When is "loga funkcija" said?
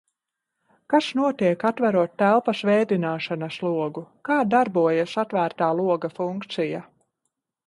5.83-6.83